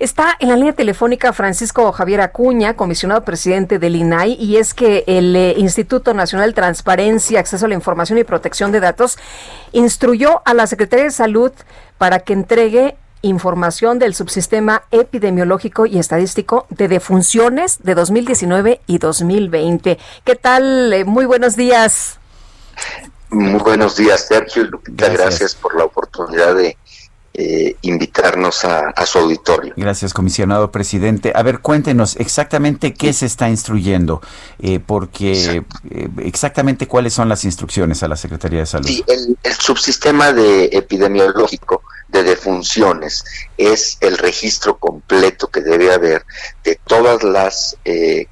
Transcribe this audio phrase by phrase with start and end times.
[0.00, 5.02] Está en la línea telefónica Francisco Javier Acuña, comisionado presidente del INAI, y es que
[5.08, 9.18] el eh, Instituto Nacional de Transparencia, Acceso a la Información y Protección de Datos
[9.72, 11.50] instruyó a la Secretaría de Salud
[11.98, 19.98] para que entregue información del subsistema epidemiológico y estadístico de defunciones de 2019 y 2020.
[20.22, 20.92] ¿Qué tal?
[20.92, 22.20] Eh, muy buenos días.
[23.30, 24.62] Muy buenos días, Sergio.
[24.62, 26.78] Lupita, gracias por la oportunidad de
[27.40, 29.72] eh, invitarnos a, su auditorio.
[29.76, 31.30] Gracias, comisionado presidente.
[31.36, 34.20] A ver, cuéntenos exactamente qué se está instruyendo,
[34.58, 38.88] eh, porque eh, exactamente cuáles son las instrucciones a la Secretaría de Salud.
[38.88, 43.24] Sí, el, subsistema de epidemiológico de defunciones
[43.56, 46.24] es el registro completo que debe haber
[46.64, 47.76] de todas las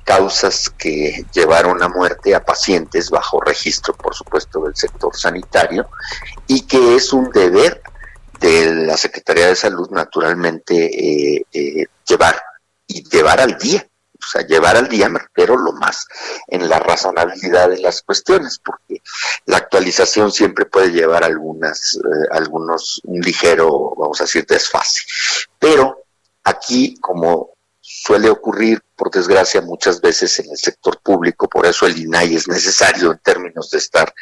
[0.02, 5.88] causas que llevaron a muerte a pacientes bajo registro, por supuesto, del sector sanitario,
[6.48, 7.82] y que es un deber
[8.40, 12.40] de la Secretaría de Salud, naturalmente, eh, eh, llevar
[12.86, 13.86] y llevar al día,
[14.18, 16.06] o sea, llevar al día, pero lo más
[16.48, 19.02] en la razonabilidad de las cuestiones, porque
[19.46, 25.02] la actualización siempre puede llevar algunas, eh, algunos, un ligero, vamos a decir, desfase.
[25.58, 26.04] Pero
[26.44, 27.55] aquí, como
[28.06, 32.46] suele ocurrir, por desgracia, muchas veces en el sector público, por eso el INAI es
[32.46, 34.14] necesario en términos de estar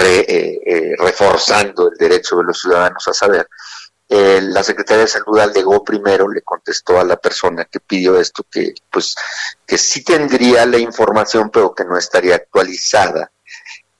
[0.00, 3.48] eh, eh, reforzando el derecho de los ciudadanos a saber.
[4.08, 8.44] Eh, la Secretaría de Salud alegó primero, le contestó a la persona que pidió esto
[8.50, 9.14] que, pues,
[9.64, 13.30] que sí tendría la información, pero que no estaría actualizada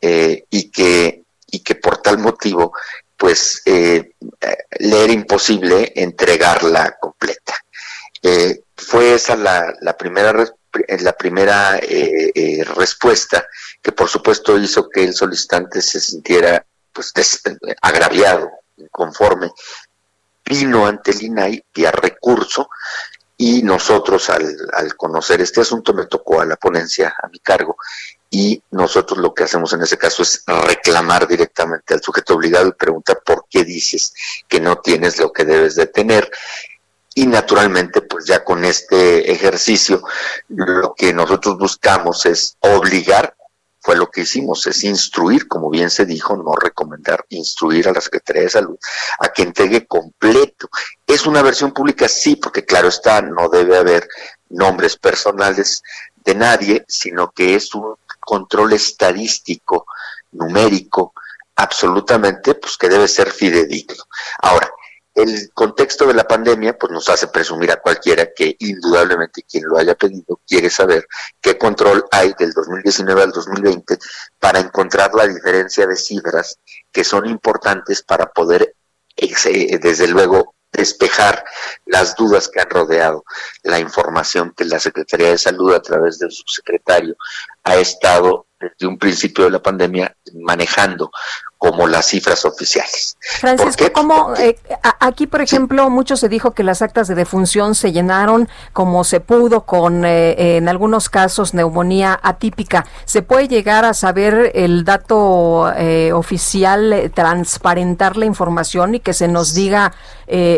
[0.00, 2.72] y que y que por tal motivo,
[3.16, 7.54] pues, le era imposible entregarla completa.
[8.24, 10.32] Eh, fue esa la, la primera,
[11.00, 13.46] la primera eh, eh, respuesta
[13.80, 17.12] que por supuesto hizo que el solicitante se sintiera pues
[17.80, 19.50] agraviado, inconforme.
[20.44, 22.68] Vino ante el INAI vía recurso
[23.36, 27.76] y nosotros al, al, conocer este asunto me tocó a la ponencia a mi cargo
[28.30, 32.72] y nosotros lo que hacemos en ese caso es reclamar directamente al sujeto obligado y
[32.72, 34.14] preguntar por qué dices
[34.48, 36.30] que no tienes lo que debes de tener
[37.14, 40.02] y naturalmente, pues ya con este ejercicio,
[40.48, 43.36] lo que nosotros buscamos es obligar,
[43.80, 48.00] fue lo que hicimos, es instruir, como bien se dijo, no recomendar, instruir a la
[48.00, 48.78] Secretaría de Salud
[49.18, 50.70] a que entregue completo.
[51.06, 52.08] ¿Es una versión pública?
[52.08, 54.08] Sí, porque claro está, no debe haber
[54.50, 55.82] nombres personales
[56.24, 59.86] de nadie, sino que es un control estadístico,
[60.30, 61.12] numérico,
[61.56, 64.04] absolutamente, pues que debe ser fidedigno.
[64.38, 64.71] Ahora,
[65.14, 69.76] el contexto de la pandemia pues nos hace presumir a cualquiera que indudablemente quien lo
[69.76, 71.06] haya pedido quiere saber
[71.40, 73.98] qué control hay del 2019 al 2020
[74.38, 76.58] para encontrar la diferencia de cifras
[76.90, 78.74] que son importantes para poder
[79.16, 81.44] eh, desde luego despejar
[81.84, 83.24] las dudas que han rodeado
[83.62, 87.14] la información que la Secretaría de Salud a través del subsecretario
[87.64, 91.10] ha estado desde un principio de la pandemia manejando
[91.62, 93.16] como las cifras oficiales.
[93.20, 94.58] Francisco, ¿cómo, eh,
[94.98, 99.20] aquí, por ejemplo, mucho se dijo que las actas de defunción se llenaron como se
[99.20, 102.84] pudo con, eh, en algunos casos, neumonía atípica.
[103.04, 109.28] ¿Se puede llegar a saber el dato eh, oficial, transparentar la información y que se
[109.28, 109.92] nos diga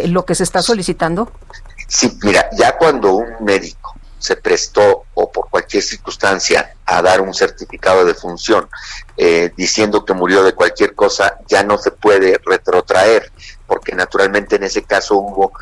[0.06, 1.30] lo que se está solicitando?
[1.88, 3.83] Sí, mira, ya cuando un médico
[4.24, 8.70] se prestó o por cualquier circunstancia a dar un certificado de función
[9.18, 13.30] eh, diciendo que murió de cualquier cosa, ya no se puede retrotraer,
[13.66, 15.52] porque naturalmente en ese caso hubo,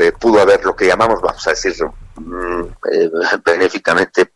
[0.00, 1.76] eh, pudo haber lo que llamamos, vamos a decir
[2.18, 2.62] mm,
[2.92, 3.10] eh,
[3.44, 4.32] benéficamente,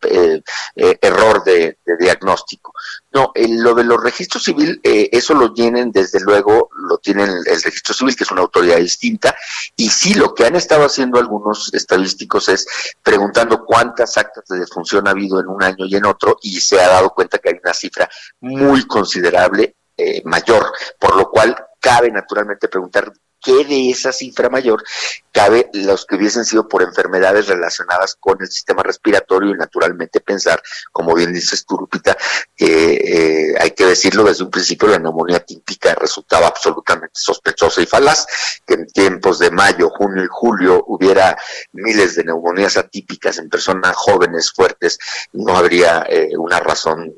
[0.75, 2.73] error de, diagnóstico.
[3.11, 7.93] No, lo de los registros civil, eso lo tienen desde luego, lo tienen el registro
[7.93, 9.35] civil, que es una autoridad distinta,
[9.75, 12.67] y sí, lo que han estado haciendo algunos estadísticos es
[13.03, 16.79] preguntando cuántas actas de defunción ha habido en un año y en otro, y se
[16.79, 18.09] ha dado cuenta que hay una cifra
[18.41, 24.83] muy considerable eh, mayor, por lo cual cabe naturalmente preguntar qué de esa cifra mayor
[25.31, 30.61] cabe los que hubiesen sido por enfermedades relacionadas con el sistema respiratorio y naturalmente pensar,
[30.91, 32.15] como bien dices tú, Lupita,
[32.55, 37.87] que eh, hay que decirlo desde un principio, la neumonía típica resultaba absolutamente sospechosa y
[37.87, 38.27] falaz,
[38.65, 41.35] que en tiempos de mayo, junio y julio hubiera
[41.71, 44.99] miles de neumonías atípicas en personas jóvenes, fuertes,
[45.33, 47.11] no habría eh, una razón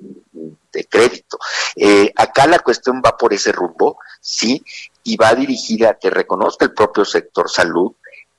[0.72, 1.38] de crédito.
[1.76, 4.64] Eh, acá la cuestión va por ese rumbo, sí,
[5.06, 7.94] y va dirigida a que reconozca el propio sector salud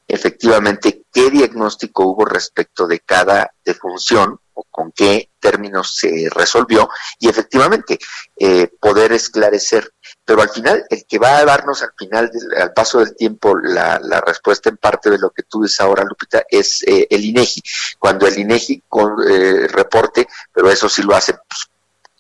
[0.09, 7.29] efectivamente qué diagnóstico hubo respecto de cada defunción o con qué términos se resolvió y
[7.29, 7.99] efectivamente
[8.37, 9.93] eh, poder esclarecer.
[10.25, 13.99] Pero al final, el que va a darnos al final, al paso del tiempo, la,
[14.25, 17.63] respuesta en parte de lo que tú dices ahora, Lupita, es eh, el INEGI.
[17.99, 21.69] Cuando el INEGI con, eh, reporte, pero eso sí lo hace pues,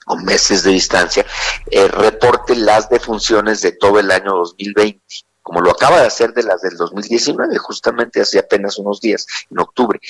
[0.06, 1.26] con meses de distancia,
[1.90, 5.02] reporte las defunciones de todo el año 2020
[5.46, 9.60] como lo acaba de hacer de las del 2019, justamente hace apenas unos días, en
[9.60, 10.00] octubre.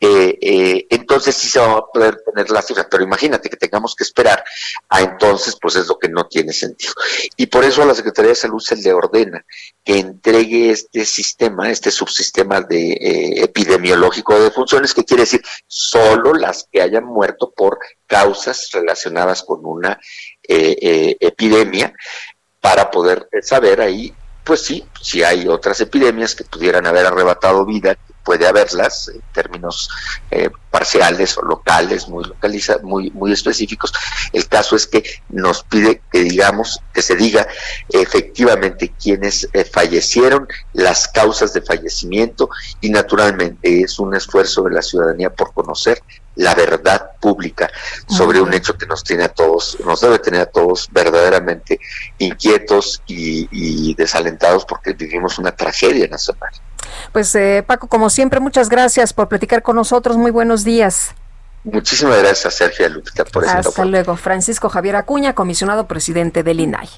[0.00, 3.94] Eh, eh, entonces sí se va a poder tener la cifra, pero imagínate que tengamos
[3.94, 4.42] que esperar
[4.88, 6.94] a entonces, pues es lo que no tiene sentido.
[7.36, 9.44] Y por eso a la Secretaría de Salud se le ordena
[9.84, 16.32] que entregue este sistema, este subsistema de eh, epidemiológico de funciones, que quiere decir solo
[16.32, 20.00] las que hayan muerto por causas relacionadas con una
[20.48, 21.92] epidemia,
[22.62, 24.14] para poder saber ahí
[24.46, 29.90] pues sí, si hay otras epidemias que pudieran haber arrebatado vida, puede haberlas en términos
[30.30, 33.92] eh, parciales o locales, muy localizados, muy, muy específicos.
[34.32, 37.48] El caso es que nos pide que digamos, que se diga
[37.88, 42.48] efectivamente quiénes eh, fallecieron, las causas de fallecimiento
[42.80, 46.00] y naturalmente es un esfuerzo de la ciudadanía por conocer
[46.36, 47.70] la verdad pública
[48.06, 51.80] sobre un hecho que nos tiene a todos, nos debe tener a todos verdaderamente
[52.18, 56.50] inquietos y, desalentados porque vivimos una tragedia nacional.
[57.12, 60.16] Pues eh, Paco, como siempre, muchas gracias por platicar con nosotros.
[60.16, 61.14] Muy buenos días.
[61.64, 64.16] Muchísimas gracias, Sergio Lupita, por Hasta luego.
[64.16, 66.88] Francisco Javier Acuña, comisionado presidente del INAI.